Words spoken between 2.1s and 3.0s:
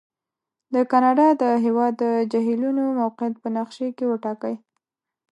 جهیلونو